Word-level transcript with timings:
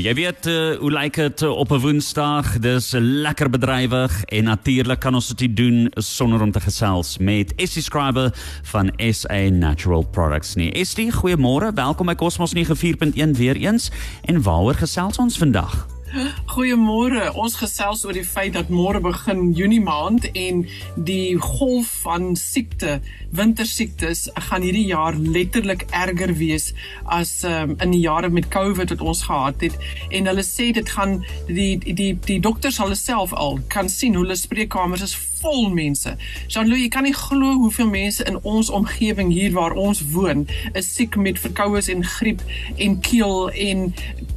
Jy 0.00 0.14
weet 0.16 0.46
uh, 0.48 0.78
hoe 0.80 0.90
lyk 0.92 1.18
dit 1.18 1.42
uh, 1.44 1.50
op 1.52 1.72
'n 1.76 1.80
Woensdag? 1.82 2.58
Dis 2.58 2.94
lekker 2.96 3.50
bedrywig 3.50 4.24
en 4.24 4.44
natuurlik 4.44 5.00
kan 5.00 5.14
ons 5.14 5.28
dit 5.28 5.56
doen 5.56 5.92
sonder 5.94 6.40
om 6.40 6.52
te 6.52 6.60
gesels 6.60 7.18
met 7.18 7.52
Estie 7.56 7.82
Scriber 7.82 8.32
van 8.62 8.92
SA 8.96 9.48
Natural 9.52 10.02
Products 10.02 10.54
nie. 10.54 10.72
Estie, 10.72 11.12
goeiemôre. 11.12 11.74
Welkom 11.74 12.06
by 12.06 12.14
Cosmos 12.14 12.52
94.1 12.56 13.30
weer 13.36 13.56
eens. 13.56 13.90
En 14.24 14.42
waaroor 14.42 14.74
gesels 14.74 15.18
ons 15.18 15.38
vandag? 15.38 15.99
Goeiemôre. 16.10 17.28
Ons 17.38 17.54
gesels 17.60 18.02
oor 18.02 18.16
die 18.16 18.26
feit 18.26 18.56
dat 18.56 18.70
môre 18.72 18.98
begin 19.02 19.52
Junie 19.54 19.82
maand 19.82 20.26
en 20.34 20.64
die 20.96 21.36
golf 21.38 21.92
van 22.02 22.32
siekte, 22.38 22.98
wintersiektes, 23.30 24.24
gaan 24.48 24.66
hierdie 24.66 24.88
jaar 24.90 25.14
letterlik 25.14 25.86
erger 25.94 26.34
wees 26.40 26.72
as 27.06 27.44
um, 27.46 27.76
in 27.78 27.94
die 27.94 28.02
jare 28.02 28.30
met 28.34 28.50
COVID 28.50 28.96
wat 28.96 29.06
ons 29.06 29.22
gehad 29.28 29.62
het. 29.62 29.78
En 30.10 30.26
hulle 30.32 30.46
sê 30.46 30.72
dit 30.74 30.94
gaan 30.98 31.20
die 31.46 31.76
die 31.78 32.12
die 32.26 32.40
dokters 32.42 32.82
hulle 32.82 32.98
self 32.98 33.34
al 33.34 33.60
kan 33.70 33.88
sien 33.88 34.18
hoe 34.18 34.26
hulle 34.26 34.38
spreekkamers 34.38 35.06
is 35.06 35.18
vol 35.40 35.70
mense. 35.72 36.10
Jean-Louis, 36.48 36.84
jy 36.84 36.90
kan 36.92 37.06
nie 37.06 37.14
glo 37.16 37.54
hoeveel 37.62 37.88
mense 37.90 38.24
in 38.28 38.38
ons 38.48 38.70
omgewing 38.74 39.32
hier 39.32 39.54
waar 39.56 39.76
ons 39.78 40.02
woon 40.12 40.46
is 40.76 40.90
siek 40.94 41.16
met 41.16 41.40
verkoues 41.40 41.88
en 41.92 42.04
griep 42.04 42.42
en 42.76 42.98
keel 43.04 43.48
en 43.50 43.86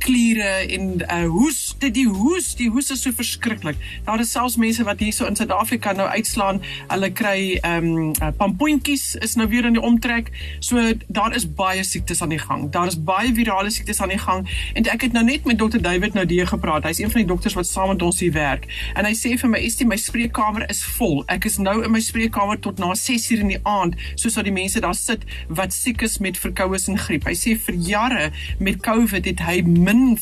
kliere 0.04 0.52
en 0.76 0.90
uh, 1.02 1.24
hoes 1.32 1.76
dit 1.80 1.94
die 1.96 2.08
hoes 2.08 2.54
die 2.60 2.70
hoes 2.72 2.92
is 2.94 3.04
so 3.06 3.16
verskriklik. 3.16 3.80
Daar 4.08 4.22
is 4.24 4.32
selfs 4.36 4.58
mense 4.60 4.84
wat 4.88 5.00
hier 5.04 5.14
so 5.16 5.28
in 5.30 5.38
Suid-Afrika 5.40 5.94
nou 5.98 6.08
uitslaan. 6.12 6.62
Hulle 6.92 7.10
kry 7.16 7.60
um, 7.68 8.12
pampoentjies 8.40 9.14
is 9.24 9.38
nou 9.40 9.48
weer 9.52 9.68
in 9.70 9.78
die 9.78 9.84
omtrek. 9.84 10.32
So 10.60 10.82
daar 11.08 11.36
is 11.36 11.48
baie 11.48 11.84
siektes 11.88 12.22
aan 12.22 12.34
die 12.36 12.42
gang. 12.42 12.70
Daar 12.72 12.92
is 12.92 13.00
baie 13.00 13.34
virale 13.36 13.72
siektes 13.74 14.02
aan 14.04 14.14
die 14.14 14.22
gang. 14.22 14.48
En 14.74 14.88
ek 14.92 15.08
het 15.08 15.16
nou 15.16 15.24
net 15.26 15.48
met 15.50 15.60
dokter 15.60 15.82
David 15.82 16.18
nou 16.18 16.26
die 16.30 16.42
gepraat. 16.48 16.88
Hy's 16.88 17.00
een 17.04 17.12
van 17.12 17.24
die 17.24 17.30
dokters 17.30 17.58
wat 17.58 17.68
saam 17.70 17.94
met 17.94 18.02
ons 18.02 18.20
hier 18.24 18.36
werk. 18.36 18.68
En 18.94 19.08
hy 19.08 19.14
sê 19.18 19.36
vir 19.40 19.52
my 19.56 19.62
is 19.64 19.80
die 19.80 19.88
my 19.88 19.98
spreekkamer 20.00 20.68
is 20.72 20.84
vol. 20.98 21.24
Ek 21.32 21.48
is 21.50 21.60
nou 21.62 21.80
in 21.86 21.94
my 21.94 22.02
spreekkamer 22.04 22.60
tot 22.64 22.82
na 22.82 22.94
6:00 22.94 23.44
in 23.46 23.54
die 23.56 23.62
aand 23.64 23.96
soos 24.16 24.36
dat 24.40 24.48
die 24.48 24.56
mense 24.56 24.82
daar 24.84 24.98
sit 24.98 25.24
wat 25.48 25.74
siek 25.74 26.02
is 26.02 26.18
met 26.20 26.38
verkoues 26.38 26.88
en 26.92 27.00
griep. 27.00 27.28
Hy 27.28 27.36
sê 27.38 27.56
vir 27.58 27.76
jare 27.76 28.32
met 28.60 28.82
covid 28.84 29.26
het 29.26 29.40
hy 29.48 29.62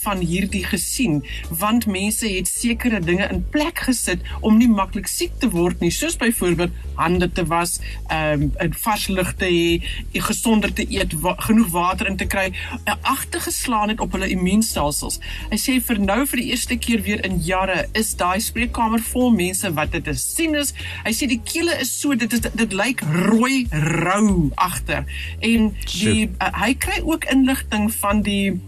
van 0.03 0.23
hierdie 0.25 0.63
gesien 0.65 1.21
want 1.49 1.87
mense 1.87 2.27
het 2.27 2.47
sekere 2.47 2.99
dinge 2.99 3.27
in 3.31 3.43
plek 3.53 3.85
gesit 3.87 4.23
om 4.41 4.57
nie 4.57 4.69
maklik 4.71 5.07
siek 5.07 5.33
te 5.39 5.49
word 5.53 5.81
nie 5.81 5.91
soos 5.91 6.17
byvoorbeeld 6.21 6.71
hande 7.01 7.31
te 7.31 7.45
was, 7.45 7.79
ehm 8.07 8.49
um, 8.59 8.73
vars 8.83 9.07
lug 9.07 9.33
te 9.35 9.49
hê, 9.49 10.19
gesonder 10.27 10.73
te 10.73 10.85
eet, 10.89 11.13
wa 11.23 11.35
genoeg 11.47 11.69
water 11.73 12.09
in 12.09 12.17
te 12.17 12.27
kry, 12.29 12.47
uh, 12.51 12.95
agtergeslaan 13.13 13.93
het 13.93 14.03
op 14.03 14.15
hulle 14.15 14.29
immuunstelsels. 14.35 15.19
Hy 15.51 15.59
sê 15.61 15.77
vir 15.87 16.01
nou 16.03 16.19
vir 16.31 16.41
die 16.41 16.49
eerste 16.53 16.77
keer 16.77 17.03
weer 17.07 17.23
in 17.27 17.39
jare 17.45 17.85
is 17.97 18.13
daai 18.19 18.39
spreekkamer 18.43 19.03
vol 19.11 19.31
mense 19.35 19.73
wat 19.77 19.93
dit 19.95 20.11
is 20.13 20.25
sien 20.35 20.57
is. 20.59 20.73
Hy 21.05 21.13
sê 21.17 21.29
die 21.31 21.41
kele 21.53 21.77
is 21.83 21.93
so 22.01 22.15
dit 22.15 22.33
is 22.37 22.45
dit 22.45 22.77
lyk 22.77 23.03
rooi 23.31 23.65
rou 23.71 24.51
agter 24.55 25.07
en 25.39 25.71
die 25.95 26.29
uh, 26.29 26.51
hy 26.61 26.73
kry 26.85 27.01
ook 27.05 27.27
inligting 27.33 27.89
van 28.01 28.21
die 28.25 28.59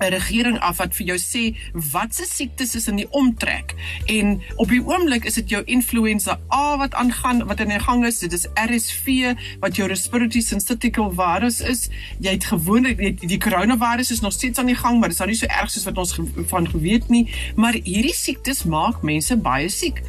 'n 0.00 0.10
regering 0.10 0.58
af 0.58 0.76
wat 0.76 0.94
vir 0.96 1.06
jou 1.06 1.18
sê 1.18 1.56
wat 1.92 2.14
se 2.14 2.24
siektes 2.26 2.74
is 2.74 2.88
in 2.88 2.96
die 2.96 3.10
omtrek. 3.10 3.74
En 4.06 4.42
op 4.56 4.68
die 4.68 4.82
oomblik 4.82 5.24
is 5.24 5.34
dit 5.34 5.48
jou 5.48 5.62
influenza 5.64 6.38
A 6.52 6.76
wat 6.76 6.94
aangaan 6.94 7.44
wat 7.46 7.60
in 7.60 7.68
die 7.68 7.78
gang 7.78 8.06
is. 8.06 8.18
Dit 8.18 8.32
is 8.32 8.46
RSV 8.54 9.34
wat 9.60 9.76
jou 9.76 9.88
respiratory 9.88 10.42
syncytial 10.42 11.12
virus 11.14 11.60
is. 11.60 11.88
Jy 12.18 12.30
het 12.30 12.44
gewoonlik 12.44 12.98
die, 12.98 13.26
die 13.26 13.38
coronavirus 13.38 14.10
is 14.10 14.20
nog 14.20 14.32
steeds 14.32 14.58
aan 14.58 14.66
die 14.66 14.76
gang 14.76 14.98
maar 14.98 15.08
dit 15.08 15.18
is 15.18 15.22
nou 15.22 15.30
nie 15.30 15.38
so 15.38 15.46
erg 15.46 15.70
soos 15.70 15.84
wat 15.84 15.98
ons 15.98 16.18
van 16.46 16.68
geweet 16.68 17.08
nie. 17.08 17.28
Maar 17.56 17.78
hierdie 17.82 18.14
siektes 18.14 18.64
maak 18.64 19.02
mense 19.02 19.36
baie 19.36 19.68
siek. 19.68 20.02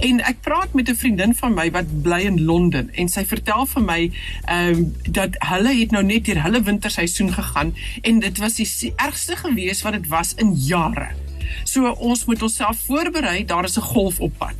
En 0.00 0.20
ek 0.20 0.40
praat 0.40 0.74
met 0.74 0.88
'n 0.88 0.94
vriendin 0.94 1.34
van 1.34 1.54
my 1.54 1.70
wat 1.70 2.02
bly 2.02 2.20
in 2.20 2.44
Londen 2.44 2.94
en 2.94 3.08
sy 3.08 3.24
vertel 3.24 3.66
vir 3.66 3.82
my 3.82 4.00
ehm 4.46 4.72
um, 4.72 4.94
dat 5.08 5.36
hulle 5.38 5.74
het 5.74 5.90
nou 5.90 6.02
net 6.04 6.24
deur 6.24 6.42
hulle 6.42 6.62
winterseisoen 6.62 7.32
gegaan 7.32 7.74
en 8.02 8.18
dit 8.18 8.38
was 8.38 8.54
die 8.54 8.92
ergste 8.96 9.31
ergste 9.32 9.48
gewees 9.48 9.82
wat 9.82 9.92
dit 9.92 10.08
was 10.08 10.34
in 10.36 10.52
jare. 10.54 11.10
So 11.64 11.90
ons 11.90 12.24
moet 12.24 12.42
onsself 12.42 12.84
voorberei, 12.86 13.44
daar 13.44 13.64
is 13.64 13.76
'n 13.76 13.80
golf 13.80 14.20
op 14.20 14.32
pad. 14.38 14.54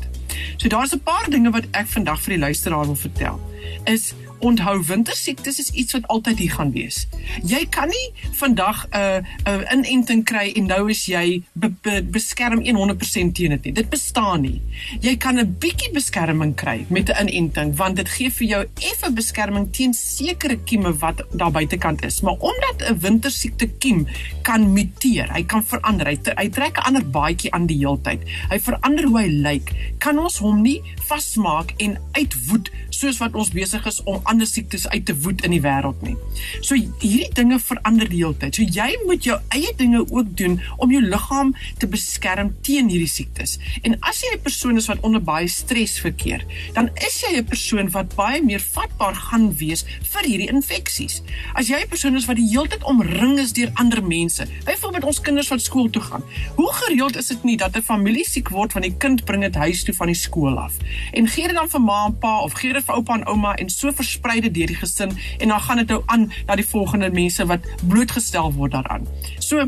So 0.57 0.69
daar's 0.69 0.93
'n 0.95 1.03
paar 1.03 1.31
dinge 1.31 1.51
wat 1.51 1.65
ek 1.71 1.87
vandag 1.87 2.21
vir 2.21 2.33
die 2.35 2.39
luisteraar 2.39 2.85
wil 2.85 2.97
vertel. 2.97 3.41
Is 3.85 4.15
onthou 4.43 4.83
wintersiektes 4.87 5.59
is 5.59 5.71
iets 5.71 5.93
wat 5.93 6.07
altyd 6.07 6.39
hier 6.39 6.53
gaan 6.53 6.73
wees. 6.75 7.07
Jy 7.47 7.63
kan 7.71 7.89
nie 7.89 8.07
vandag 8.39 8.87
'n 8.91 8.97
uh, 8.97 9.17
'n 9.47 9.61
uh, 9.61 9.73
inenting 9.73 10.25
kry 10.25 10.53
en 10.57 10.67
nou 10.67 10.91
is 10.91 11.07
jy 11.07 11.43
be, 11.53 11.71
be, 11.83 12.03
beskerm 12.03 12.61
100% 12.65 13.33
teen 13.33 13.55
dit 13.55 13.65
nie. 13.65 13.73
Dit 13.73 13.89
bestaan 13.91 14.41
nie. 14.41 14.61
Jy 15.01 15.17
kan 15.17 15.39
'n 15.39 15.57
bietjie 15.59 15.93
beskerming 15.93 16.55
kry 16.55 16.87
met 16.89 17.09
'n 17.09 17.29
inenting 17.29 17.77
want 17.77 17.97
dit 17.97 18.09
gee 18.09 18.31
vir 18.31 18.47
jou 18.47 18.63
effe 18.91 19.13
beskerming 19.13 19.73
teen 19.73 19.95
sekere 19.95 20.57
kieme 20.57 20.93
wat 20.99 21.23
daar 21.33 21.51
buitekant 21.51 22.05
is. 22.05 22.21
Maar 22.21 22.37
omdat 22.39 22.83
'n 22.91 22.99
wintersiekte 22.99 23.67
kiem 23.79 24.07
kan 24.43 24.73
muteer, 24.73 25.33
hy 25.33 25.43
kan 25.43 25.65
verander. 25.65 26.07
Hy, 26.07 26.19
hy 26.37 26.49
trek 26.49 26.77
'n 26.77 26.87
ander 26.87 27.11
baadjie 27.11 27.53
aan 27.53 27.67
die 27.67 27.79
heeltyd. 27.79 28.21
Hy 28.51 28.61
verander 28.61 29.05
hoe 29.05 29.21
hy 29.21 29.29
lyk. 29.29 29.73
Kan 29.99 30.19
ons 30.19 30.39
hom 30.39 30.63
nie 30.63 30.83
vasmaak 31.09 31.75
en 31.77 31.99
uitwoed 32.13 32.71
soos 32.91 33.19
wat 33.19 33.35
ons 33.35 33.51
besig 33.51 33.87
is 33.87 34.03
om 34.03 34.21
ander 34.33 34.49
siektes 34.49 34.89
uit 34.89 35.05
te 35.09 35.15
woed 35.25 35.45
in 35.47 35.55
die 35.55 35.63
wêreld 35.65 36.01
nie. 36.07 36.17
So 36.65 36.77
hierdie 36.77 37.29
dinge 37.37 37.59
verander 37.63 38.09
die 38.11 38.23
hele 38.23 38.37
tyd. 38.41 38.57
So 38.57 38.65
jy 38.65 38.97
moet 39.07 39.27
jou 39.29 39.39
eie 39.55 39.73
dinge 39.79 40.03
ook 40.09 40.33
doen 40.39 40.59
om 40.79 40.93
jou 40.95 41.03
liggaam 41.05 41.53
te 41.83 41.89
beskerm 41.91 42.55
teen 42.67 42.91
hierdie 42.93 43.11
siektes. 43.11 43.59
En 43.83 43.99
as 44.01 44.23
jy 44.25 44.35
'n 44.37 44.43
persoon 44.43 44.77
is 44.77 44.89
wat 44.89 45.01
onder 45.03 45.23
baie 45.23 45.49
stres 45.49 45.99
verkeer, 46.01 46.45
dan 46.75 46.91
is 47.07 47.21
jy 47.23 47.37
'n 47.39 47.45
persoon 47.45 47.91
wat 47.91 48.15
baie 48.17 48.43
meer 48.43 48.61
vatbaar 48.61 49.15
gaan 49.15 49.53
wees 49.57 49.85
vir 50.13 50.25
hierdie 50.25 50.51
infeksies. 50.51 51.23
As 51.55 51.69
jy 51.69 51.83
'n 51.83 51.89
persoon 51.89 52.17
is 52.17 52.27
wat 52.27 52.37
die 52.37 52.49
hele 52.49 52.69
tyd 52.69 52.85
omring 52.85 53.39
is 53.39 53.53
deur 53.53 53.71
ander 53.75 54.03
mense, 54.03 54.47
byvoorbeeld 54.65 55.05
ons 55.05 55.21
kinders 55.21 55.49
wat 55.49 55.61
skool 55.61 55.91
toe 55.91 56.03
gaan. 56.03 56.23
Hoe 56.57 56.73
gereeld 56.73 57.17
is 57.17 57.27
dit 57.27 57.45
nie 57.45 57.57
dat 57.57 57.77
'n 57.77 57.83
familie 57.83 58.25
siek 58.25 58.49
word 58.49 58.73
van 58.73 58.83
die 58.83 58.95
kind 58.99 59.25
bring 59.25 59.43
dit 59.43 59.55
huis 59.55 59.85
toe 59.85 59.95
van 59.95 60.07
die 60.07 60.15
skool 60.15 60.59
af? 60.59 60.73
En 61.13 61.29
gee 61.29 61.47
dit 61.47 61.57
dan 61.57 61.69
vir 61.69 61.81
ma 61.81 62.07
en 62.07 62.19
pa 62.19 62.41
of 62.41 62.53
gee 62.53 62.73
dit 62.73 62.85
vir 62.85 62.95
oupa 62.95 63.15
en 63.15 63.27
ouma 63.27 63.55
en 63.55 63.71
so 63.71 63.93
versprei 63.93 64.22
dit 64.23 64.55
deur 64.55 64.67
die 64.67 64.77
gesin 64.77 65.11
en 65.39 65.49
dan 65.49 65.61
gaan 65.61 65.77
dit 65.77 65.89
nou 65.89 66.03
aan 66.07 66.33
na 66.47 66.57
die 66.57 66.67
volgende 66.67 67.11
mense 67.11 67.47
wat 67.47 67.61
blootgestel 67.87 68.53
word 68.53 68.73
daaraan. 68.73 69.07
So 69.39 69.67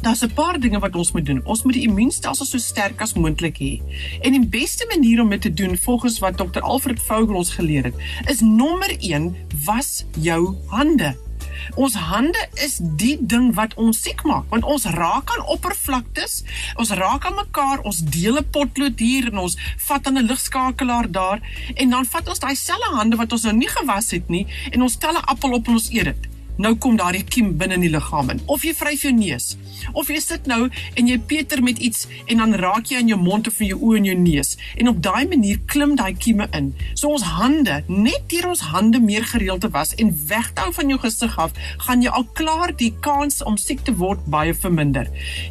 Daar's 0.00 0.22
'n 0.22 0.32
paar 0.32 0.60
dinge 0.60 0.78
wat 0.78 0.94
ons 0.94 1.12
moet 1.12 1.26
doen. 1.26 1.44
Ons 1.44 1.62
moet 1.62 1.72
die 1.72 1.88
immuunstelsel 1.88 2.46
so 2.46 2.58
sterk 2.58 3.00
as 3.00 3.14
moontlik 3.14 3.58
hê. 3.58 3.82
En 4.20 4.32
die 4.32 4.46
beste 4.46 4.86
manier 4.88 5.20
om 5.20 5.28
dit 5.28 5.40
te 5.40 5.54
doen, 5.54 5.76
volgens 5.76 6.18
wat 6.18 6.36
Dr. 6.36 6.60
Alfred 6.60 7.00
Vogel 7.02 7.34
ons 7.34 7.54
geleer 7.54 7.84
het, 7.84 7.94
is 8.26 8.40
nommer 8.40 8.96
1: 8.98 9.36
was 9.64 10.04
jou 10.20 10.54
hande. 10.66 11.27
Ons 11.74 11.94
hande 11.94 12.48
is 12.54 12.78
die 12.80 13.16
ding 13.20 13.54
wat 13.54 13.74
ons 13.74 14.02
siek 14.02 14.22
maak 14.24 14.48
want 14.50 14.64
ons 14.64 14.86
raak 14.94 15.30
aan 15.34 15.44
oppervlaktes, 15.46 16.42
ons 16.76 16.90
raak 16.90 17.26
aan 17.26 17.34
mekaar, 17.34 17.82
ons 17.84 17.98
deel 17.98 18.38
'n 18.38 18.50
potlood 18.50 18.98
hier 18.98 19.28
en 19.32 19.38
ons 19.38 19.56
vat 19.88 20.06
aan 20.06 20.18
'n 20.18 20.26
ligskakelaar 20.26 21.10
daar. 21.10 21.40
En 21.74 21.90
dan 21.90 22.04
vat 22.04 22.28
ons 22.28 22.38
daai 22.38 22.56
selfe 22.56 22.94
hande 22.94 23.16
wat 23.16 23.32
ons 23.32 23.42
nou 23.42 23.56
nie 23.56 23.68
gewas 23.68 24.10
het 24.10 24.28
nie 24.28 24.46
en 24.72 24.82
ons 24.82 24.98
tel 24.98 25.12
'n 25.12 25.24
appel 25.26 25.52
op 25.52 25.66
en 25.66 25.74
ons 25.74 25.90
eet 25.90 26.04
dit 26.04 26.37
nou 26.58 26.74
kom 26.76 26.96
daardie 26.98 27.24
kiem 27.24 27.54
binne 27.58 27.78
in 27.78 27.86
die 27.86 27.92
liggaam 27.92 28.30
in. 28.34 28.40
Of 28.46 28.64
jy 28.66 28.74
vryf 28.76 29.04
jou 29.06 29.12
neus. 29.14 29.56
Of 29.92 30.10
jy 30.10 30.18
sit 30.22 30.46
nou 30.50 30.66
en 30.68 31.08
jy 31.08 31.18
peter 31.30 31.62
met 31.62 31.78
iets 31.78 32.06
en 32.26 32.42
dan 32.42 32.56
raak 32.58 32.90
jy 32.90 33.00
aan 33.00 33.10
jou 33.12 33.18
mond 33.20 33.46
of 33.48 33.60
in 33.62 33.72
jou 33.72 33.78
oë 33.78 34.00
en 34.00 34.08
jou 34.10 34.16
neus. 34.18 34.54
En 34.76 34.90
op 34.92 35.02
daai 35.02 35.28
manier 35.30 35.60
klim 35.70 35.94
daai 35.98 36.14
kieme 36.18 36.48
in. 36.58 36.72
So 36.94 37.14
ons 37.14 37.26
hande, 37.38 37.82
net 37.86 38.26
deur 38.32 38.50
ons 38.50 38.64
hande 38.72 39.00
meer 39.00 39.26
gereeld 39.28 39.62
te 39.64 39.70
was 39.74 39.94
en 40.02 40.12
weghou 40.28 40.68
van 40.74 40.92
jou 40.92 40.98
gesig 41.02 41.38
af, 41.38 41.54
gaan 41.86 42.02
jy 42.02 42.12
al 42.14 42.26
klaar 42.38 42.74
die 42.76 42.92
kans 43.04 43.40
om 43.46 43.58
siek 43.60 43.84
te 43.86 43.94
word 44.00 44.24
baie 44.30 44.54
verminder. 44.54 45.08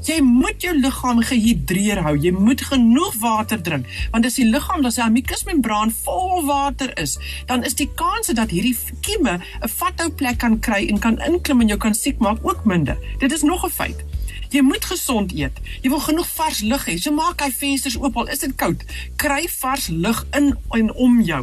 Jy 0.07 0.19
moet 0.25 0.63
jou 0.63 0.75
liggaam 0.77 1.23
gehidreer 1.23 2.03
hou. 2.05 2.15
Jy 2.17 2.33
moet 2.35 2.61
genoeg 2.67 3.15
water 3.21 3.61
drink, 3.61 3.87
want 4.11 4.27
as 4.27 4.37
die 4.39 4.47
liggaam, 4.47 4.85
as 4.87 4.99
die 4.99 5.09
mukusmembraan 5.17 5.93
vol 6.03 6.45
water 6.47 6.91
is, 6.99 7.17
dan 7.49 7.63
is 7.67 7.77
die 7.79 7.89
kans 7.99 8.31
dat 8.37 8.51
hierdie 8.53 8.75
kieme 9.05 9.37
'n 9.37 9.69
vathou 9.77 10.09
plek 10.11 10.39
kan 10.43 10.59
kry 10.59 10.87
en 10.89 10.96
en 10.97 11.17
kan 11.17 11.33
inklim 11.33 11.61
en 11.61 11.67
jou 11.67 11.79
kan 11.79 11.93
siek 11.93 12.17
maak 12.19 12.37
ook 12.41 12.65
minder. 12.65 12.97
Dit 13.21 13.31
is 13.31 13.41
nog 13.41 13.65
'n 13.65 13.69
feit. 13.69 14.05
Jy 14.49 14.61
moet 14.61 14.85
gesond 14.85 15.33
eet. 15.35 15.59
Jy 15.81 15.89
wil 15.91 15.99
genoeg 15.99 16.27
vars 16.35 16.61
lug 16.61 16.85
hê. 16.87 16.95
So 17.01 17.11
maak 17.15 17.41
hy 17.43 17.49
vensters 17.51 17.97
oop 17.99 18.17
al 18.17 18.31
is 18.31 18.43
dit 18.43 18.53
koud. 18.59 18.83
Kry 19.19 19.47
vars 19.59 19.87
lug 19.91 20.23
in 20.37 20.53
en 20.77 20.93
om 20.93 21.19
jou. 21.21 21.41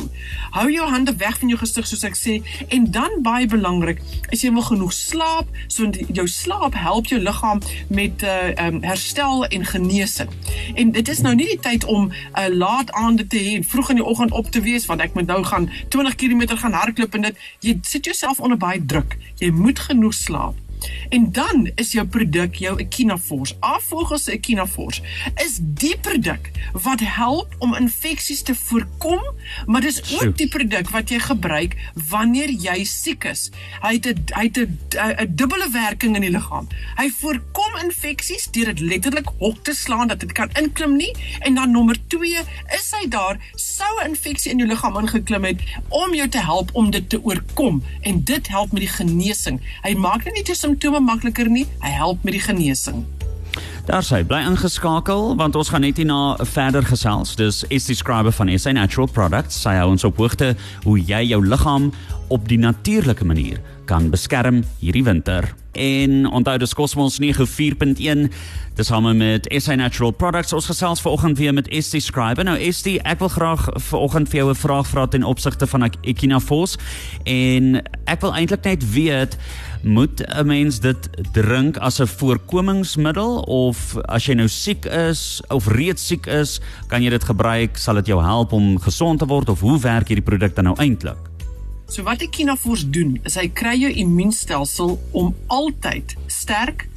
Hou 0.57 0.67
jou 0.73 0.89
hande 0.89 1.15
weg 1.21 1.39
van 1.39 1.53
jou 1.53 1.59
gesig 1.61 1.89
soos 1.89 2.05
ek 2.07 2.17
sê 2.19 2.39
en 2.75 2.89
dan 2.95 3.21
baie 3.27 3.47
belangrik, 3.51 4.01
is 4.33 4.45
jy 4.45 4.53
wil 4.55 4.65
genoeg 4.67 4.93
slaap, 4.97 5.51
so 5.69 5.89
jou 6.17 6.27
slaap 6.31 6.77
help 6.79 7.11
jou 7.13 7.21
liggaam 7.21 7.63
met 7.89 8.25
uh 8.25 8.53
um, 8.65 8.81
herstel 8.85 9.45
en 9.45 9.67
genesing. 9.67 10.31
En 10.75 10.93
dit 10.95 11.09
is 11.09 11.21
nou 11.25 11.35
nie 11.35 11.49
die 11.53 11.61
tyd 11.61 11.85
om 11.85 12.09
'n 12.09 12.13
uh, 12.13 12.49
laat 12.57 12.93
aande 12.93 13.27
te 13.27 13.39
hê 13.39 13.57
en 13.59 13.65
vroeg 13.65 13.91
in 13.91 14.03
die 14.03 14.09
oggend 14.13 14.33
op 14.33 14.51
te 14.51 14.61
wees 14.61 14.87
want 14.87 15.01
ek 15.01 15.15
moet 15.15 15.27
nou 15.27 15.45
gaan 15.45 15.71
20 15.89 16.15
km 16.15 16.57
gaan 16.57 16.73
hardloop 16.73 17.15
en 17.15 17.23
dit 17.23 17.37
jy 17.61 17.79
sit 17.83 18.05
jouself 18.05 18.41
onder 18.41 18.59
baie 18.59 18.85
druk. 18.85 19.17
Jy 19.39 19.51
moet 19.51 19.79
genoeg 19.79 20.15
slaap. 20.15 20.64
En 21.09 21.33
dan 21.33 21.71
is 21.75 21.93
jou 21.93 22.07
produk 22.07 22.55
jou 22.55 22.79
Echinafors. 22.81 23.55
Afvolgens 23.61 24.27
Echinafors 24.27 25.01
is 25.45 25.59
die 25.61 25.97
produk 25.99 26.51
wat 26.73 27.01
help 27.01 27.55
om 27.59 27.75
infeksies 27.75 28.43
te 28.43 28.55
voorkom, 28.55 29.21
maar 29.67 29.81
dis 29.81 30.01
ook 30.21 30.37
die 30.37 30.49
produk 30.49 30.91
wat 30.91 31.11
jy 31.11 31.19
gebruik 31.19 31.77
wanneer 32.09 32.51
jy 32.51 32.85
siek 32.85 33.25
is. 33.25 33.51
Hy 33.81 33.93
het 33.99 34.07
'n 34.07 34.25
hy 34.35 34.45
het 34.45 34.59
'n 34.59 35.35
dubbele 35.35 35.71
werking 35.71 36.15
in 36.15 36.21
die 36.21 36.31
liggaam. 36.31 36.69
Hy 36.97 37.11
voorkom 37.21 37.79
infeksies 37.83 38.51
deur 38.51 38.75
dit 38.75 38.81
letterlik 38.81 39.29
hok 39.39 39.65
te 39.65 39.75
slaan 39.75 40.09
dat 40.09 40.21
dit 40.21 40.33
kan 40.33 40.51
inklim 40.61 40.97
nie 40.97 41.13
en 41.41 41.55
dan 41.55 41.71
nommer 41.71 41.97
2 42.07 42.43
is 42.75 42.93
hy 43.01 43.09
daar 43.09 43.39
sou 43.55 44.03
'n 44.03 44.09
infeksie 44.09 44.51
in 44.51 44.59
jou 44.59 44.69
liggaam 44.69 44.99
ingeklim 44.99 45.45
het 45.45 45.61
om 45.89 46.15
jou 46.15 46.29
te 46.29 46.39
help 46.39 46.71
om 46.73 46.91
dit 46.91 47.09
te 47.09 47.25
oorkom 47.25 47.83
en 48.01 48.25
dit 48.25 48.49
help 48.49 48.73
met 48.73 48.81
die 48.81 48.91
genesing. 48.91 49.61
Hy 49.83 49.95
maak 49.95 50.25
net 50.25 50.35
nie 50.35 50.43
die 50.43 50.55
simptome 50.75 51.01
makliker 51.07 51.47
nie, 51.51 51.67
hy 51.85 51.91
help 51.95 52.25
met 52.27 52.35
die 52.35 52.43
genesing. 52.43 53.05
Daar 53.87 54.03
sê 54.03 54.23
bly 54.27 54.41
ingeskakel 54.49 55.35
want 55.39 55.55
ons 55.61 55.69
gaan 55.71 55.85
net 55.85 56.01
hierna 56.01 56.35
verder 56.51 56.83
gesels. 56.89 57.37
Dis 57.39 57.63
is 57.69 57.87
die 57.87 57.95
skrywer 57.95 58.33
van 58.33 58.51
SA 58.59 58.73
Natural 58.73 59.11
Products. 59.13 59.61
Sy 59.61 59.77
hou 59.77 59.91
ons 59.93 60.07
op 60.09 60.19
hoogte 60.19 60.55
hoe 60.87 60.97
jy 60.99 61.21
jou 61.29 61.43
liggaam 61.45 61.93
op 62.33 62.49
die 62.49 62.59
natuurlike 62.59 63.29
manier 63.29 63.61
kan 63.85 64.11
beskerm 64.11 64.65
hierdie 64.81 65.05
winter. 65.05 65.55
En 65.73 66.27
onthou 66.31 66.59
dis 66.59 66.75
Cosmos 66.75 67.19
94.1 67.19 68.29
dis 68.75 68.91
hom 68.91 69.07
met 69.17 69.47
SA 69.59 69.75
Natural 69.79 70.11
Products. 70.11 70.53
Ons 70.53 70.67
gesels 70.67 71.03
vanoggend 71.03 71.39
weer 71.39 71.55
met 71.55 71.69
ST 71.71 72.01
Scribe. 72.03 72.43
Nou 72.43 72.57
ST, 72.73 72.97
ek 73.07 73.21
wil 73.23 73.31
graag 73.31 73.69
vanoggend 73.91 74.31
vir 74.31 74.41
jou 74.41 74.51
'n 74.51 74.55
vraag 74.55 74.87
vra 74.87 75.07
ten 75.07 75.23
opsigte 75.23 75.67
van 75.67 75.91
Echinafos 76.03 76.77
en 77.25 77.83
ek 78.07 78.21
wil 78.21 78.35
eintlik 78.35 78.65
net 78.65 78.91
weet 78.93 79.37
moet 79.83 80.21
'n 80.27 80.47
mens 80.47 80.81
dit 80.81 81.09
drink 81.33 81.77
as 81.77 82.01
'n 82.01 82.07
voorkomingsmiddel 82.07 83.39
of 83.47 83.97
as 84.09 84.27
jy 84.27 84.35
nou 84.35 84.49
siek 84.49 84.85
is 84.85 85.43
of 85.49 85.67
reeds 85.67 86.07
siek 86.07 86.27
is, 86.27 86.61
kan 86.89 87.03
jy 87.03 87.11
dit 87.11 87.25
gebruik, 87.25 87.77
sal 87.77 87.95
dit 87.95 88.07
jou 88.07 88.23
help 88.23 88.53
om 88.53 88.79
gesond 88.79 89.19
te 89.19 89.27
word 89.27 89.49
of 89.49 89.61
hoe 89.61 89.79
werk 89.81 90.09
hierdie 90.09 90.25
produk 90.25 90.55
dan 90.55 90.65
nou 90.65 90.77
eintlik? 90.79 91.34
So 91.95 92.03
wat 92.03 92.23
Echinafors 92.23 92.89
doen, 92.91 93.21
is 93.23 93.37
hy 93.39 93.45
kry 93.55 93.77
jou 93.79 93.91
immuunstelsel 94.03 94.97
om 95.15 95.29
altyd 95.47 96.17
sterk 96.27 96.89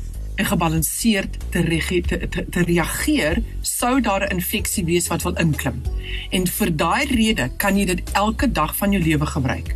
en 0.42 0.48
gebalanseerd 0.50 1.38
te, 1.54 1.62
te, 1.62 2.18
te, 2.18 2.46
te 2.50 2.64
reageer 2.66 3.44
sou 3.62 4.02
daar 4.02 4.26
'n 4.26 4.40
infeksie 4.40 4.86
wees 4.90 5.08
wat 5.14 5.22
wil 5.22 5.38
inklim. 5.38 5.84
En 6.32 6.48
vir 6.48 6.76
daai 6.76 7.06
rede 7.14 7.50
kan 7.58 7.78
jy 7.78 7.86
dit 7.86 8.02
elke 8.14 8.52
dag 8.52 8.76
van 8.76 8.92
jou 8.92 9.04
lewe 9.04 9.26
gebruik. 9.26 9.76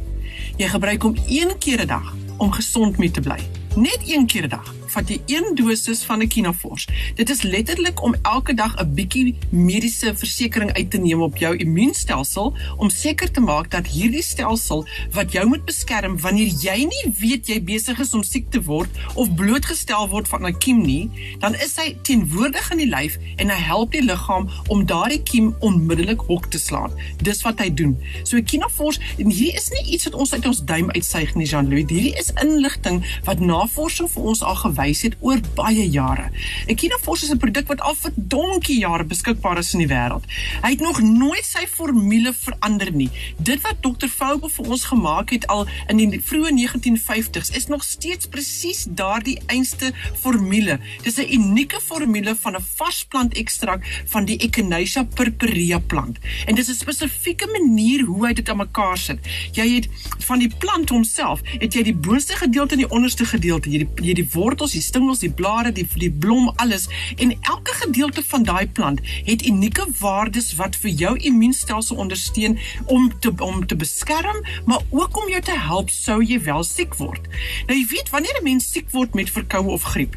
Jy 0.58 0.68
gebruik 0.68 1.02
hom 1.02 1.16
een 1.30 1.54
keer 1.58 1.82
'n 1.82 1.88
dag 1.88 2.16
om 2.38 2.52
gesond 2.52 2.98
mee 2.98 3.12
te 3.12 3.22
bly. 3.22 3.40
Net 3.76 4.02
een 4.08 4.26
keer 4.26 4.46
'n 4.46 4.50
dag 4.58 4.74
vat 4.92 5.10
jy 5.12 5.20
een 5.32 5.56
dosis 5.56 6.04
van 6.08 6.22
Echinafors. 6.22 6.88
Dit 7.16 7.30
is 7.30 7.42
letterlik 7.42 8.02
om 8.04 8.16
elke 8.22 8.54
dag 8.54 8.76
'n 8.80 8.94
bietjie 8.94 9.36
mediese 9.50 10.16
versekering 10.16 10.74
uit 10.74 10.90
te 10.92 10.98
neem 10.98 11.22
op 11.22 11.38
jou 11.38 11.56
immuunstelsel 11.56 12.54
om 12.78 12.90
seker 12.90 13.32
te 13.32 13.40
maak 13.40 13.72
dat 13.72 13.88
hierdie 13.88 14.24
stelsel 14.24 14.86
wat 15.12 15.32
jou 15.32 15.46
moet 15.48 15.66
beskerm 15.66 16.20
wanneer 16.20 16.48
jy 16.48 16.78
nie 16.84 17.14
weet 17.20 17.48
jy 17.48 17.64
besig 17.64 18.00
is 18.00 18.14
om 18.14 18.24
siek 18.24 18.52
te 18.52 18.62
word 18.64 18.90
of 19.16 19.34
blootgestel 19.36 20.10
word 20.10 20.28
van 20.28 20.46
'n 20.46 20.58
kiem 20.58 20.82
nie, 20.82 21.10
dan 21.40 21.56
is 21.56 21.76
hy 21.76 21.96
teenwoordig 22.02 22.72
in 22.72 22.78
die 22.78 22.92
lyf 22.96 23.18
en 23.36 23.50
hy 23.50 23.60
help 23.60 23.92
die 23.92 24.04
liggaam 24.04 24.50
om 24.68 24.86
daardie 24.86 25.24
kiem 25.24 25.56
onmiddellik 25.60 26.22
hok 26.28 26.46
te 26.46 26.60
slaan. 26.60 26.92
Dis 27.22 27.42
wat 27.42 27.60
hy 27.60 27.74
doen. 27.74 27.98
So 28.24 28.38
Echinafors, 28.38 29.00
en 29.18 29.30
hierdie 29.30 29.56
is 29.56 29.70
nie 29.70 29.94
iets 29.94 30.04
wat 30.04 30.14
ons 30.14 30.34
uit 30.34 30.46
ons 30.46 30.66
duim 30.66 30.92
uitsuig 30.92 31.36
nie, 31.36 31.46
Jean-Louis. 31.46 31.86
Hierdie 31.88 32.18
is 32.20 32.32
inligting 32.42 33.06
wat 33.24 33.40
navorsing 33.40 34.10
vir 34.10 34.24
ons 34.24 34.42
al 34.44 34.56
gewys 34.56 34.81
het 34.90 35.16
oor 35.20 35.40
baie 35.56 35.90
jare. 35.90 36.30
Echinafors 36.66 37.24
is 37.24 37.32
'n 37.32 37.38
produk 37.38 37.68
wat 37.68 37.82
al 37.82 37.96
vir 37.96 38.12
donkie 38.16 38.80
jare 38.80 39.04
beskikbaar 39.04 39.58
is 39.58 39.74
in 39.74 39.80
die 39.80 39.88
wêreld. 39.88 40.24
Hy 40.62 40.70
het 40.70 40.80
nog 40.80 41.02
nooit 41.02 41.46
sy 41.46 41.68
formule 41.68 42.34
verander 42.34 42.92
nie. 42.92 43.10
Dit 43.38 43.62
wat 43.62 43.82
Dr. 43.82 44.08
Vogel 44.08 44.50
vir 44.50 44.66
ons 44.66 44.84
gemaak 44.84 45.30
het 45.30 45.48
al 45.48 45.68
in 45.88 45.98
die 45.98 46.22
vroeë 46.22 46.52
1950s 46.52 47.56
is 47.56 47.68
nog 47.68 47.84
steeds 47.84 48.28
presies 48.28 48.86
daardie 48.90 49.40
einste 49.46 49.94
formule. 50.20 50.80
Dis 51.04 51.18
'n 51.18 51.34
unieke 51.34 51.80
formule 51.82 52.36
van 52.36 52.56
'n 52.56 52.66
varsplant 52.76 53.34
ekstrakt 53.34 53.88
van 54.06 54.26
die 54.26 54.38
Echinacea 54.38 55.04
purpurea 55.04 55.80
plant. 55.80 56.18
En 56.46 56.56
dis 56.56 56.70
'n 56.70 56.74
spesifieke 56.74 57.48
manier 57.48 58.06
hoe 58.06 58.28
hy 58.28 58.34
dit 58.34 58.50
aan 58.50 58.58
mekaar 58.58 58.98
sit. 58.98 59.20
Jy 59.52 59.76
het 59.76 59.88
van 60.20 60.40
die 60.40 60.52
plant 60.58 60.90
homself, 60.90 61.42
het 61.44 61.74
jy 61.74 61.84
die 61.84 61.96
boonste 61.96 62.36
gedeelte 62.36 62.72
en 62.72 62.78
die 62.78 62.90
onderste 62.90 63.26
gedeelte, 63.26 63.70
jy 63.70 63.78
die 63.78 63.90
jy 64.02 64.14
die 64.14 64.28
wortels, 64.34 64.71
die 64.72 64.82
stingels, 64.82 65.20
die 65.20 65.32
blare, 65.32 65.72
die 65.72 65.88
die 65.96 66.12
blom, 66.12 66.52
alles 66.56 66.88
en 67.18 67.34
elke 67.42 67.74
gedeelte 67.84 68.24
van 68.24 68.44
daai 68.44 68.68
plant 68.68 69.02
het 69.26 69.46
unieke 69.46 69.86
waardes 70.00 70.56
wat 70.56 70.76
vir 70.76 70.92
jou 71.04 71.14
immuunstelsel 71.18 71.98
ondersteun 71.98 72.58
om 72.86 73.12
te 73.20 73.34
om 73.40 73.66
te 73.68 73.76
beskerm, 73.76 74.44
maar 74.66 74.82
ook 74.90 75.18
om 75.24 75.30
jou 75.30 75.42
te 75.42 75.58
help 75.58 75.90
sou 75.90 76.22
jy 76.24 76.42
wel 76.44 76.64
siek 76.64 76.96
word. 76.96 77.28
Nou 77.68 77.78
jy 77.78 77.86
weet 77.96 78.10
wanneer 78.10 78.38
'n 78.40 78.44
mens 78.44 78.72
siek 78.72 78.90
word 78.92 79.14
met 79.14 79.30
verkoue 79.30 79.72
of 79.72 79.84
griep, 79.84 80.16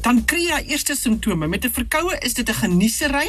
dan 0.00 0.24
kry 0.24 0.46
jy 0.46 0.62
eerste 0.66 0.94
simptome. 0.94 1.46
Met 1.46 1.64
'n 1.64 1.70
verkoue 1.70 2.16
is 2.20 2.34
dit 2.34 2.48
'n 2.48 2.54
geniesery 2.54 3.28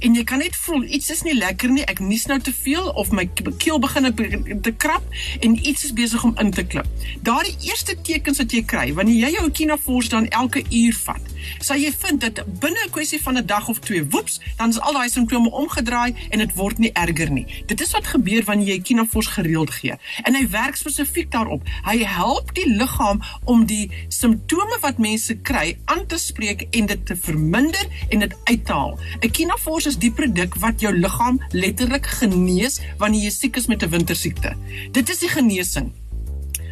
en 0.00 0.14
jy 0.14 0.24
kan 0.24 0.38
net 0.38 0.56
voel 0.56 0.82
iets 0.82 1.10
is 1.10 1.22
nie 1.22 1.34
lekker 1.34 1.70
nie. 1.70 1.84
Ek 1.84 1.98
nies 1.98 2.26
nou 2.26 2.40
te 2.40 2.52
veel 2.52 2.88
of 2.88 3.10
my 3.10 3.28
keel 3.58 3.78
begin 3.78 4.14
te 4.62 4.72
krap 4.72 5.02
en 5.40 5.66
iets 5.68 5.84
is 5.84 5.92
besig 5.92 6.24
om 6.24 6.34
in 6.38 6.50
te 6.50 6.64
klip. 6.64 6.86
Daardie 7.22 7.56
eerste 7.60 7.96
tekens 8.02 8.38
wat 8.38 8.52
jy 8.52 8.62
kry 8.64 8.92
wanneer 8.94 9.26
jy 9.26 9.30
jou 9.30 9.46
Echinafors 9.46 10.08
dan 10.08 10.28
elke 10.28 10.62
uur 10.70 10.96
vat, 11.04 11.20
sal 11.58 11.78
jy 11.80 11.92
vind 11.92 12.20
dat 12.20 12.42
binne 12.60 12.84
'n 12.86 12.90
kwessie 12.90 13.20
van 13.22 13.38
'n 13.38 13.46
dag 13.46 13.68
of 13.68 13.78
twee, 13.78 14.04
woeps, 14.04 14.40
dan 14.56 14.68
is 14.68 14.80
al 14.80 14.92
daai 14.92 15.08
simptome 15.08 15.50
omgedraai 15.50 16.14
en 16.30 16.38
dit 16.38 16.54
word 16.54 16.78
nie 16.78 16.92
erger 16.92 17.30
nie. 17.30 17.46
Dit 17.66 17.80
is 17.80 17.90
wat 17.90 18.06
gebeur 18.06 18.44
wanneer 18.44 18.66
jy 18.66 18.78
Echinafors 18.80 19.26
gereeld 19.26 19.70
gee. 19.70 19.94
En 20.22 20.34
hy 20.34 20.48
werk 20.48 20.76
spesifiek 20.76 21.30
daarop. 21.30 21.62
Hy 21.84 22.04
help 22.04 22.54
die 22.54 22.68
liggaam 22.68 23.22
om 23.44 23.66
die 23.66 23.90
simptome 24.08 24.78
wat 24.80 24.98
mense 24.98 25.34
kry 25.34 25.78
aan 25.86 26.06
te 26.06 26.18
spreek 26.18 26.66
en 26.70 26.86
dit 26.86 27.06
te 27.06 27.16
verminder 27.16 27.86
en 28.08 28.24
dit 28.24 28.36
uit 28.44 28.64
te 28.66 28.72
haal. 28.72 28.98
Echinafors 29.26 29.86
is 29.86 29.98
die 30.02 30.12
produk 30.12 30.54
wat 30.62 30.80
jou 30.84 30.92
liggaam 30.94 31.40
letterlik 31.50 32.06
genees 32.20 32.80
wanneer 32.98 33.28
jy 33.28 33.34
siek 33.34 33.56
is 33.56 33.70
met 33.72 33.82
'n 33.82 33.94
wintersiekte. 33.94 34.56
Dit 34.92 35.08
is 35.10 35.18
die 35.18 35.32
genesing. 35.32 35.92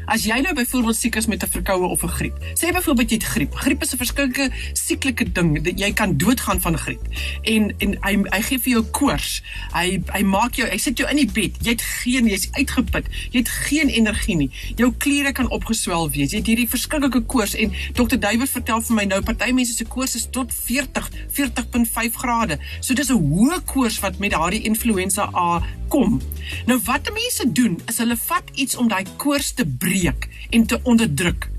As 0.06 0.24
jy 0.24 0.40
nou 0.44 0.54
byvoorbeeld 0.54 0.96
siek 0.96 1.16
is 1.16 1.26
met 1.26 1.42
'n 1.42 1.48
verkoue 1.50 1.86
of 1.86 2.02
'n 2.02 2.08
griep. 2.08 2.36
Sê 2.54 2.72
byvoorbeeld 2.72 3.10
jy 3.10 3.16
het 3.16 3.24
griep. 3.24 3.54
Griep 3.54 3.82
is 3.82 3.92
'n 3.92 3.96
verskillike 3.96 4.50
sieklike 4.72 5.32
ding 5.32 5.78
jy 5.78 5.92
kan 5.92 6.16
doodgaan 6.16 6.60
van 6.60 6.78
griep. 6.78 7.02
En 7.42 7.74
en 7.78 7.96
hy 8.00 8.22
hy 8.30 8.42
gee 8.42 8.58
vir 8.58 8.72
jou 8.72 8.82
koors. 8.82 9.42
Hy 9.72 10.02
hy 10.12 10.22
maak 10.22 10.54
jou 10.54 10.68
hy 10.68 10.76
sit 10.76 10.98
jou 10.98 11.10
in 11.10 11.16
die 11.16 11.32
bed. 11.32 11.56
Jy 11.60 11.70
het 11.70 11.82
geen 11.82 12.26
jy's 12.26 12.48
uitgeput. 12.52 13.06
Jy 13.30 13.38
het 13.38 13.48
geen 13.48 13.88
energie 13.88 14.36
nie. 14.36 14.50
Jou 14.76 14.92
kliere 14.98 15.32
kan 15.32 15.48
opgeswel 15.48 16.10
wees. 16.10 16.30
Jy 16.30 16.38
het 16.38 16.46
hierdie 16.46 16.68
verskillike 16.68 17.20
koors 17.20 17.54
en 17.54 17.72
Dr. 17.92 18.16
Duiwer 18.16 18.46
vertel 18.46 18.80
vir 18.80 18.94
my 18.94 19.04
nou 19.04 19.22
party 19.22 19.52
mense 19.52 19.72
se 19.72 19.84
koors 19.84 20.14
is 20.14 20.28
tot 20.30 20.52
40 20.64 21.10
40.5 21.32 22.14
grade. 22.14 22.58
So 22.80 22.94
dis 22.94 23.08
'n 23.08 23.18
hoë 23.18 23.64
koors 23.64 24.00
wat 24.00 24.18
met 24.18 24.30
daardie 24.30 24.62
influenza 24.62 25.30
A 25.34 25.62
kom. 25.88 26.20
Nou 26.66 26.80
wat 26.84 27.12
mense 27.12 27.52
doen 27.52 27.80
is 27.86 27.98
hulle 27.98 28.16
vat 28.16 28.50
iets 28.54 28.76
om 28.76 28.88
daai 28.88 29.04
koors 29.16 29.52
te 29.52 29.66
breek 29.66 29.93
en 30.50 30.66
te 30.66 30.80
onderdruk. 30.82 31.50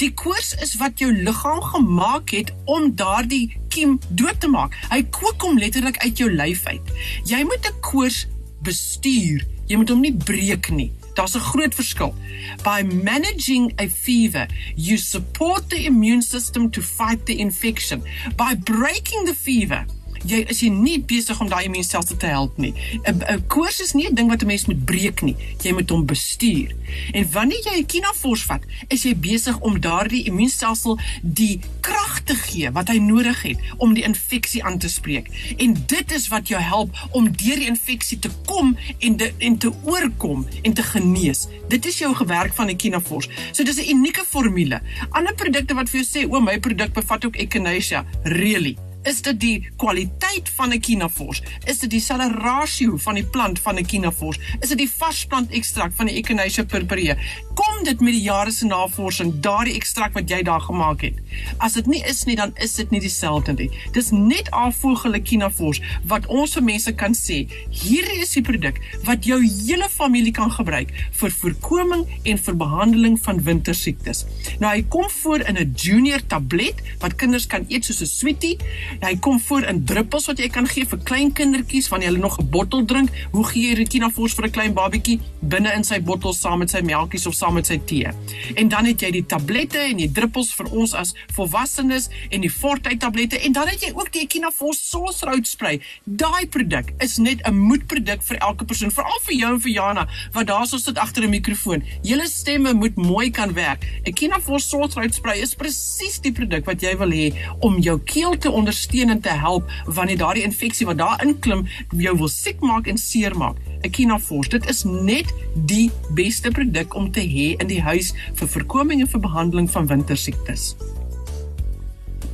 Die 0.00 0.10
koors 0.18 0.54
is 0.64 0.74
wat 0.80 0.98
jou 0.98 1.10
liggaam 1.12 1.60
gemaak 1.62 2.32
het 2.34 2.52
om 2.64 2.90
daardie 2.96 3.52
kiem 3.72 3.98
dood 4.08 4.40
te 4.40 4.48
maak. 4.50 4.74
Hy 4.90 5.02
kook 5.14 5.42
hom 5.46 5.58
letterlik 5.58 5.98
uit 6.02 6.18
jou 6.18 6.30
lyf 6.32 6.64
uit. 6.66 6.92
Jy 7.28 7.42
moet 7.44 7.68
'n 7.68 7.80
koors 7.80 8.26
bestuur. 8.62 9.46
Jy 9.66 9.76
moet 9.76 9.88
hom 9.88 10.00
nie 10.00 10.14
breek 10.14 10.70
nie. 10.70 10.92
Daar's 11.14 11.34
'n 11.34 11.40
groot 11.40 11.74
verskil. 11.74 12.14
By 12.62 12.82
managing 12.82 13.72
a 13.80 13.88
fever, 13.88 14.46
you 14.74 14.96
support 14.96 15.70
the 15.70 15.84
immune 15.84 16.22
system 16.22 16.70
to 16.70 16.80
fight 16.80 17.26
the 17.26 17.36
infection. 17.36 18.02
By 18.36 18.54
breaking 18.54 19.26
the 19.26 19.34
fever, 19.34 19.86
jy 20.24 20.44
is 20.48 20.60
jy 20.62 20.68
nie 20.68 20.98
besig 21.00 21.40
om 21.40 21.48
daai 21.48 21.64
immuunstelsel 21.64 22.16
te 22.16 22.26
help 22.26 22.58
nie. 22.58 22.74
'n 23.04 23.44
Koors 23.48 23.80
is 23.80 23.92
nie 23.94 24.06
'n 24.08 24.14
ding 24.14 24.28
wat 24.28 24.42
'n 24.42 24.46
mens 24.46 24.66
moet 24.66 24.84
breek 24.84 25.22
nie. 25.22 25.36
Jy 25.62 25.72
moet 25.72 25.90
hom 25.90 26.06
bestuur. 26.06 26.74
En 27.12 27.30
wanneer 27.32 27.62
jy 27.64 27.78
'n 27.78 27.86
Kinafors 27.86 28.42
vat, 28.42 28.62
is 28.88 29.02
jy 29.02 29.16
besig 29.16 29.58
om 29.60 29.80
daardie 29.80 30.24
immuunstelsel 30.24 30.98
die 31.22 31.60
krag 31.80 32.20
te 32.24 32.34
gee 32.34 32.70
wat 32.70 32.88
hy 32.88 32.98
nodig 32.98 33.42
het 33.42 33.58
om 33.76 33.94
die 33.94 34.04
infeksie 34.04 34.64
aan 34.64 34.78
te 34.78 34.88
spreek. 34.88 35.28
En 35.56 35.76
dit 35.86 36.12
is 36.12 36.28
wat 36.28 36.48
jou 36.48 36.60
help 36.60 36.90
om 37.10 37.24
deur 37.24 37.56
die 37.56 37.66
infeksie 37.66 38.18
te 38.18 38.30
kom 38.46 38.76
en 38.98 39.16
de, 39.16 39.32
en 39.38 39.58
te 39.58 39.72
oorkom 39.82 40.46
en 40.62 40.72
te 40.72 40.82
genees. 40.82 41.48
Dit 41.68 41.86
is 41.86 41.98
jou 41.98 42.14
gewerk 42.14 42.54
van 42.54 42.70
'n 42.70 42.76
Kinafors. 42.76 43.28
So 43.52 43.64
dis 43.64 43.76
'n 43.76 43.90
unieke 43.90 44.24
formule. 44.28 44.80
Ander 45.10 45.34
produkte 45.34 45.74
wat 45.74 45.90
vir 45.90 46.00
jou 46.00 46.06
sê, 46.06 46.30
"O, 46.30 46.40
my 46.40 46.60
produk 46.60 46.92
bevat 46.92 47.24
ook 47.24 47.36
Echinacea." 47.36 48.04
Really? 48.22 48.91
Is 49.02 49.18
dit 49.26 49.38
die 49.42 49.56
kwaliteit 49.76 50.50
van 50.54 50.70
'n 50.70 50.80
Kinafors? 50.80 51.42
Is 51.64 51.78
dit 51.78 51.90
dieselfde 51.90 52.38
rasio 52.38 52.96
van 52.96 53.14
die 53.14 53.24
plant 53.24 53.58
van 53.58 53.74
'n 53.78 53.84
Kinafors? 53.84 54.38
Is 54.60 54.68
dit 54.68 54.78
die 54.78 54.90
varsplant 54.90 55.50
ekstrakt 55.50 55.94
van 55.96 56.06
die 56.06 56.14
Echinacea 56.14 56.64
purpurea? 56.64 57.16
Kom 57.54 57.84
dit 57.84 58.00
met 58.00 58.12
die 58.12 58.22
jare 58.22 58.50
se 58.50 58.66
navorsing 58.66 59.40
daardie 59.40 59.74
ekstrakt 59.74 60.14
wat 60.14 60.28
jy 60.28 60.42
daar 60.42 60.60
gemaak 60.60 61.00
het? 61.00 61.14
As 61.58 61.72
dit 61.72 61.86
nie 61.86 62.02
is 62.06 62.24
nie, 62.24 62.36
dan 62.36 62.52
is 62.54 62.74
dit 62.74 62.90
nie 62.90 63.00
dieselfde 63.00 63.52
nie. 63.52 63.70
Dis 63.92 64.10
net 64.10 64.50
afvoegele 64.50 65.20
Kinafors 65.20 65.80
wat 66.04 66.26
ons 66.26 66.52
vir 66.52 66.62
mense 66.62 66.92
kan 66.92 67.14
sê, 67.14 67.46
hierdie 67.70 68.20
is 68.20 68.30
die 68.30 68.42
produk 68.42 68.78
wat 69.04 69.24
jou 69.24 69.42
hele 69.42 69.88
familie 69.88 70.32
kan 70.32 70.50
gebruik 70.50 70.90
vir 71.10 71.30
voorkoming 71.30 72.06
en 72.22 72.38
vir 72.38 72.56
behandeling 72.56 73.18
van 73.20 73.42
wintersiektes. 73.42 74.24
Nou 74.60 74.72
hy 74.72 74.82
kom 74.88 75.10
voor 75.10 75.40
in 75.40 75.56
'n 75.58 75.72
junior 75.76 76.20
tablet 76.26 76.74
wat 76.98 77.16
kinders 77.16 77.46
kan 77.46 77.64
eet 77.68 77.84
soos 77.84 78.00
'n 78.00 78.06
sweetie. 78.06 78.58
Hy 79.00 79.16
kom 79.20 79.40
voor 79.40 79.64
in 79.70 79.84
druppels 79.84 80.26
wat 80.26 80.38
jy 80.38 80.48
kan 80.52 80.66
gee 80.68 80.86
vir 80.86 81.00
klein 81.08 81.32
kindertjies 81.32 81.88
wanneer 81.88 82.12
hulle 82.12 82.22
nog 82.22 82.38
'n 82.38 82.50
bottel 82.50 82.84
drink. 82.84 83.10
Hoe 83.32 83.44
gee 83.44 83.68
jy 83.68 83.74
Retinafors 83.74 84.34
vir 84.34 84.46
'n 84.46 84.50
klein 84.50 84.74
babietjie 84.74 85.20
binne 85.40 85.72
in 85.72 85.84
sy 85.84 86.00
bottel 86.00 86.32
saam 86.34 86.58
met 86.58 86.70
sy 86.70 86.80
melktjies 86.80 87.26
of 87.26 87.34
saam 87.34 87.54
met 87.54 87.66
sy 87.66 87.80
tee? 87.84 88.08
En 88.54 88.68
dan 88.68 88.84
het 88.84 89.00
jy 89.00 89.10
die 89.10 89.26
tablette 89.26 89.78
en 89.78 89.96
die 89.96 90.12
druppels 90.12 90.52
vir 90.54 90.66
ons 90.70 90.94
as 90.94 91.14
volwassenes 91.34 92.08
en 92.30 92.40
die 92.40 92.50
Fortite 92.50 92.96
tablette 92.96 93.38
en 93.38 93.52
dan 93.52 93.68
het 93.68 93.80
jy 93.82 93.92
ook 93.94 94.12
die 94.12 94.20
Retinafors 94.20 94.90
Sauce 94.90 95.24
Road 95.26 95.46
spray. 95.46 95.80
Daai 96.04 96.46
produk 96.46 96.92
is 96.98 97.16
net 97.18 97.40
'n 97.46 97.54
moedproduk 97.54 98.22
vir 98.22 98.36
elke 98.38 98.64
persoon, 98.64 98.90
veral 98.90 99.20
vir 99.22 99.34
jou 99.34 99.54
en 99.54 99.60
vir 99.60 99.72
Jana 99.72 100.08
wat 100.32 100.46
daar 100.46 100.66
so 100.66 100.78
sit 100.78 100.98
agter 100.98 101.22
'n 101.22 101.30
mikrofoon. 101.30 101.82
Julle 102.02 102.28
stemme 102.28 102.72
moet 102.74 102.96
mooi 102.96 103.30
kan 103.30 103.52
werk. 103.52 103.84
Kinafors 104.14 104.68
Sauce 104.68 104.94
Road 104.94 105.14
spray 105.14 105.40
is 105.40 105.54
presies 105.54 106.20
die 106.20 106.32
produk 106.32 106.64
wat 106.66 106.80
jy 106.80 106.96
wil 106.96 107.10
hê 107.10 107.32
om 107.60 107.78
jou 107.80 107.98
keel 107.98 108.38
te 108.38 108.50
ondersteun 108.50 108.81
en 108.90 109.20
te 109.20 109.28
help 109.28 109.70
wanneer 109.86 110.18
daardie 110.18 110.42
infeksie 110.42 110.86
wat 110.86 110.98
daar 110.98 111.24
inklim 111.24 111.66
jou 111.96 112.16
wil 112.16 112.28
siek 112.28 112.60
maak 112.60 112.86
en 112.86 112.98
seer 112.98 113.36
maak. 113.36 113.56
'n 113.82 113.90
Kinafors, 113.90 114.48
dit 114.48 114.68
is 114.68 114.84
net 114.84 115.34
die 115.54 115.90
beste 116.14 116.50
produk 116.50 116.94
om 116.94 117.10
te 117.10 117.20
hê 117.20 117.60
in 117.60 117.66
die 117.66 117.82
huis 117.82 118.12
vir 118.34 118.48
voorkoming 118.48 119.00
en 119.00 119.08
vir 119.08 119.20
behandeling 119.20 119.70
van 119.70 119.86
wintersiektes. 119.86 120.76